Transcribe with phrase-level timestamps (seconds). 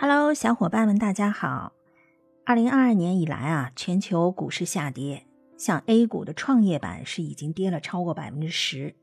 [0.00, 1.72] Hello，小伙伴们，大家好。
[2.46, 5.26] 二零二二年以来啊，全球股市下跌，
[5.56, 8.94] 像 A 股的创业板是已经跌了超过百分之十，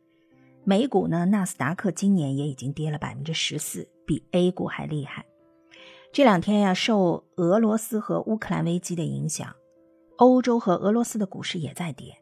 [0.63, 5.25] 美股呢，纳斯达克今年也已经跌了百分之十四，比 A 股还厉害。
[6.13, 9.53] 这两天呀，受俄罗斯和乌克兰危机的影响，
[10.15, 12.21] 欧洲和俄罗斯的股市也在跌。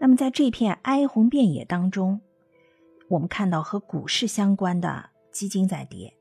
[0.00, 2.20] 那么在这片哀鸿遍野当中，
[3.10, 6.14] 我们看到和股市相关的基金在跌，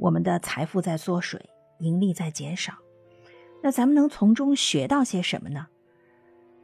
[0.00, 2.72] 我们的财富在缩水，盈利在减少。
[3.62, 5.66] 那咱们能从中学到些什么呢？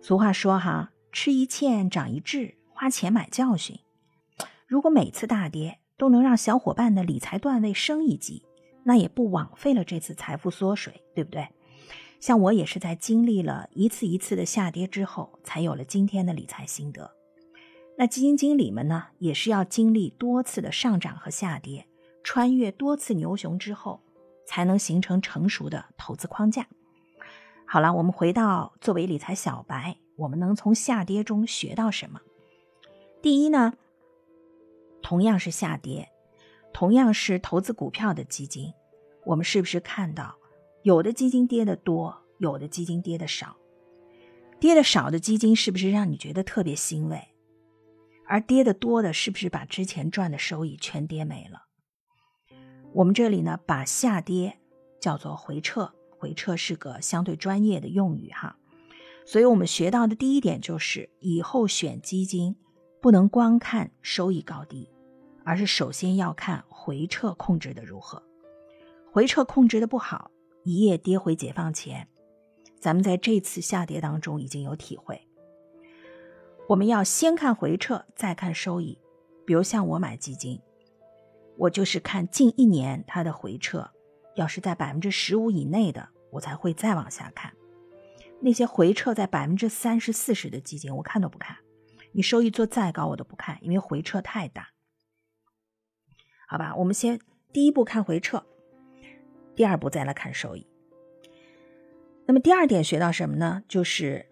[0.01, 3.78] 俗话说哈，吃一堑长一智，花钱买教训。
[4.66, 8.42] 如果每次大跌都能让小伙伴的理财段位升一级，
[8.84, 11.47] 那也不枉费了这次财富缩水，对不对？
[12.19, 17.12] 像我也是在经历了一次一次的下跌之后，才有了今天的理财心得。
[17.98, 21.87] 那基金经理们呢，也是要经历多次的上涨和下跌，
[22.27, 24.01] 穿越多次牛熊之后，
[24.45, 26.67] 才能形成成熟的投资框架。
[27.64, 32.20] 好了，我们回到作为理财小白，我们能从下跌中学到什么？
[33.23, 33.75] 第一呢，
[35.00, 36.09] 同样是下跌。
[36.73, 38.72] 同样是投资股票的基金，
[39.25, 40.37] 我们是不是看到
[40.83, 43.56] 有的基金跌得多，有的基金跌得少？
[44.59, 47.28] 跌得少的基金是不是让你觉得特别欣慰？
[48.27, 51.62] 而跌得多的，是不是把之前赚的收益全跌没了？
[52.97, 54.58] 我们这里呢，把下跌
[54.98, 58.56] 叫做回撤，回撤是个相对专业的用语哈。
[59.27, 62.56] 所以我们学到的第一点就是，以后选基金
[63.03, 64.88] 不能光看收益高低。
[65.44, 68.20] 而是首先要看回撤控制的如何，
[69.12, 70.31] 回撤控制的不好，
[70.64, 72.08] 一夜跌回解放前。
[72.81, 75.20] 咱们在这次下跌当中已经有体会。
[76.66, 78.98] 我们要先看回撤，再看收益。
[79.44, 80.60] 比如像我买基金，
[81.59, 83.91] 我就是看近一年它的回撤，
[84.35, 87.53] 要是在百分之十五以内的，我才会再往下看。
[88.41, 91.56] 那些回撤在百分之三十四十的基金，我看都不看。
[92.12, 94.69] 你收益做再高，我都不看，因为回撤太大。
[96.47, 97.19] 好吧，我们先
[97.53, 98.45] 第一步看回撤，
[99.55, 100.66] 第二步再来看收益。
[102.27, 103.62] 那么第二点学到什么呢？
[103.66, 104.27] 就是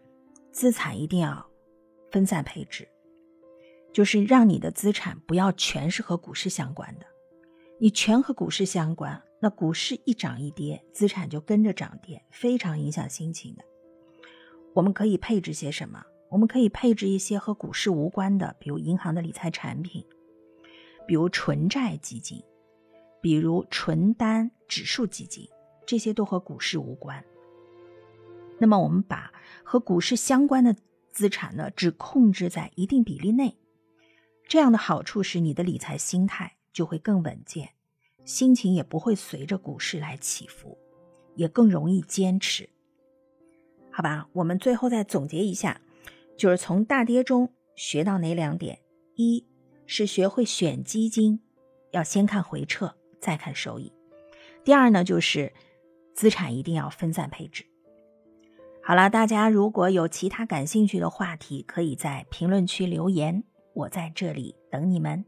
[0.53, 1.47] 资产一定要
[2.11, 2.89] 分散配置，
[3.93, 7.07] 就是让你的资产不要全是和股市相关的。
[7.85, 13.65] 你全和股市相关，那股市一涨一跌，资产就跟着涨跌，非常影响心情的。
[14.73, 16.03] 我们可以配置些什么？
[16.31, 20.03] 我们可以配置一些和股市无关的，比如银行的理财产品。
[21.07, 22.43] 比如纯债基金，
[23.21, 25.47] 比如纯单指数基金，
[25.87, 27.23] 这些都和股市无关。
[28.59, 29.31] 那么我们把
[29.63, 30.75] 和股市相关的
[31.13, 33.59] 资产呢，只控制在一定比例内，
[34.49, 37.71] 这样的好处是你的理财心态就会更稳健，
[38.27, 40.77] 心情也不会随着股市来起伏，
[41.37, 42.69] 也更容易坚持。
[43.91, 45.81] 好吧，我们最后再总结一下，
[46.37, 48.81] 就是从大跌中学到哪两点？
[49.15, 49.47] 一。
[49.87, 51.41] 是学会选基金，
[51.91, 53.93] 要先看回撤，再看收益。
[54.65, 55.53] 第二呢，就是
[56.15, 57.67] 资产一定要分散配置。
[58.83, 65.23] 好了，大家如果有其他感兴趣的话题，可以在评论区留言，我在这里等你们。